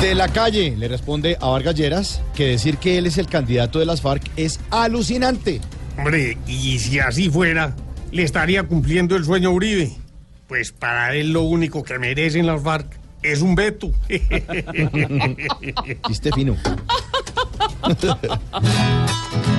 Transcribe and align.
De 0.00 0.14
la 0.16 0.26
calle 0.26 0.74
le 0.76 0.88
responde 0.88 1.38
a 1.40 1.46
Vargas 1.46 1.76
Lleras 1.76 2.20
que 2.34 2.48
decir 2.48 2.78
que 2.78 2.98
él 2.98 3.06
es 3.06 3.16
el 3.16 3.28
candidato 3.28 3.78
de 3.78 3.86
las 3.86 4.00
FARC 4.00 4.28
es 4.36 4.58
alucinante. 4.70 5.60
Hombre, 5.96 6.36
y 6.48 6.80
si 6.80 6.98
así 6.98 7.30
fuera, 7.30 7.76
le 8.10 8.24
estaría 8.24 8.64
cumpliendo 8.64 9.14
el 9.14 9.24
sueño 9.24 9.50
a 9.50 9.52
Uribe. 9.52 9.92
Pues 10.48 10.72
para 10.72 11.14
él 11.14 11.32
lo 11.32 11.42
único 11.42 11.84
que 11.84 11.96
merecen 12.00 12.44
las 12.44 12.60
FARC 12.60 12.98
es 13.22 13.40
un 13.40 13.54
veto. 13.54 13.92
Chiste 16.08 16.32
fino. 16.32 16.56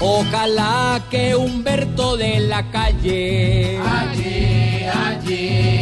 Ojalá 0.00 1.02
que 1.10 1.34
Humberto 1.34 2.16
de 2.16 2.38
la 2.38 2.70
calle. 2.70 3.80
Allí, 3.80 4.84
allí. 4.84 5.80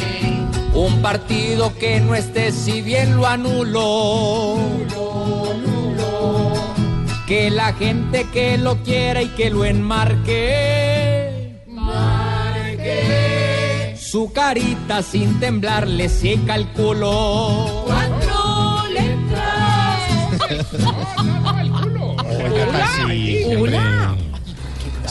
Un 0.72 1.02
partido 1.02 1.76
que 1.78 2.00
no 2.00 2.14
esté 2.14 2.50
si 2.50 2.80
bien 2.80 3.16
lo 3.16 3.26
anuló. 3.26 4.56
Que 7.26 7.50
la 7.50 7.74
gente 7.74 8.26
que 8.32 8.56
lo 8.56 8.82
quiera 8.82 9.20
y 9.22 9.28
que 9.28 9.50
lo 9.50 9.66
enmarque. 9.66 11.60
Marque. 11.66 12.96
Su 13.98 14.32
carita 14.32 15.02
sin 15.02 15.38
temblar 15.40 15.86
le 15.88 16.08
seca 16.08 16.54
el 16.54 16.68
culo. 16.68 17.84
Cuatro 17.84 18.84
letras. 18.88 20.00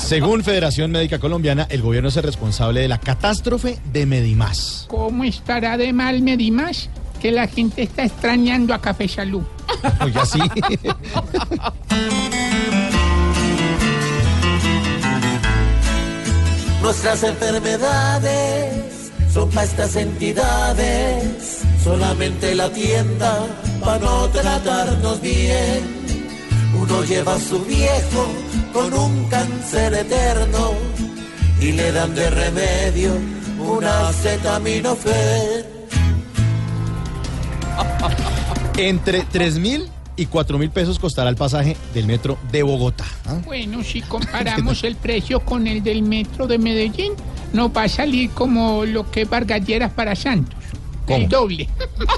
Según 0.06 0.44
Federación 0.44 0.92
Médica 0.92 1.18
Colombiana, 1.18 1.66
el 1.68 1.82
gobierno 1.82 2.10
es 2.10 2.18
el 2.18 2.22
responsable 2.22 2.82
de 2.82 2.88
la 2.88 3.00
catástrofe 3.00 3.80
de 3.92 4.06
Medimás. 4.06 4.86
¿Cómo 4.88 5.24
estará 5.24 5.78
de 5.78 5.94
mal 5.94 6.22
Medimas? 6.22 6.92
Que 7.20 7.32
la 7.32 7.48
gente 7.48 7.82
está 7.82 8.04
extrañando 8.04 8.76
a 8.76 8.82
Café 8.82 9.08
Salud. 9.08 9.42
Oiga, 10.02 10.24
sí. 10.28 10.38
Nuestras 16.84 17.24
enfermedades 17.24 19.12
son 19.34 19.50
para 19.50 19.64
estas 19.64 19.96
entidades. 19.96 21.62
Solamente 21.84 22.54
la 22.54 22.70
tienda 22.70 23.48
para 23.84 23.98
no 23.98 24.30
tratarnos 24.30 25.20
bien. 25.20 26.05
Uno 26.88 27.04
lleva 27.04 27.34
a 27.34 27.40
su 27.40 27.66
viejo 27.66 28.28
con 28.72 28.94
un 28.94 29.28
cáncer 29.28 29.92
eterno 29.92 30.74
y 31.60 31.72
le 31.72 31.92
dan 31.92 32.14
de 32.14 32.30
remedio 32.30 33.12
una 33.58 34.10
acetaminofén. 34.10 35.66
Entre 38.78 39.22
3 39.24 39.58
mil 39.58 39.90
y 40.16 40.28
4 40.28 40.60
mil 40.60 40.70
pesos 40.70 41.00
costará 41.00 41.32
el 41.32 41.36
pasaje 41.36 41.76
del 41.96 42.06
metro 42.06 42.38
de 42.52 42.62
Bogotá. 42.62 43.06
¿ah? 43.26 43.40
Bueno, 43.44 43.84
si 43.84 44.02
comparamos 44.04 44.84
el 44.84 44.96
precio 44.96 45.40
con 45.40 45.66
el 45.66 45.82
del 45.82 46.04
metro 46.04 46.46
de 46.46 46.60
Medellín, 46.60 47.14
nos 47.52 47.76
va 47.76 47.84
a 47.84 47.90
salir 47.90 48.30
como 48.30 48.86
lo 48.86 49.10
que 49.10 49.24
es 49.24 49.30
Vargalleras 49.30 49.92
para 49.92 50.16
Santos. 50.16 50.60
¿Cómo? 51.08 51.18
El 51.18 51.30
doble. 51.30 51.68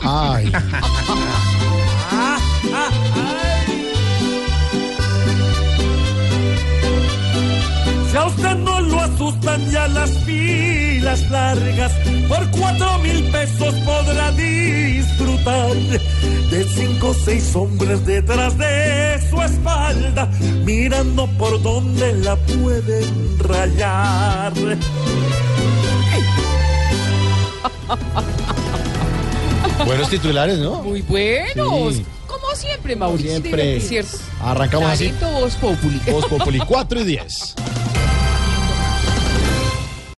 Ay. 0.01 0.51
ya 9.72 9.88
las 9.88 10.12
filas 10.19 11.29
largas, 11.29 11.91
por 12.28 12.50
cuatro 12.51 12.97
mil 13.00 13.23
pesos 13.31 13.73
podrá 13.85 14.31
disfrutar 14.31 15.73
de 16.51 16.63
cinco 16.75 17.09
o 17.09 17.13
seis 17.13 17.56
hombres 17.56 18.06
detrás 18.06 18.57
de 18.57 19.19
su 19.29 19.41
espalda, 19.41 20.29
mirando 20.66 21.28
por 21.38 21.62
donde 21.62 22.13
la 22.17 22.35
pueden 22.35 23.40
rayar. 23.40 24.53
Buenos 29.85 30.09
titulares, 30.09 30.57
¿no? 30.59 30.81
Muy 30.81 31.01
buenos. 31.01 31.96
Sí. 31.96 32.06
Como 32.25 32.56
siempre, 32.56 32.96
Mauricio. 32.96 33.31
Siempre. 33.31 33.79
¿Cierto? 33.79 34.17
Arrancamos 34.41 34.91
así. 34.91 35.09
Talento 35.09 35.40
Voz 35.40 35.56
Populi. 35.56 36.01
Voz 36.12 36.25
Populi 36.25 36.59
4 36.59 37.01
y 37.01 37.03
10. 37.06 37.56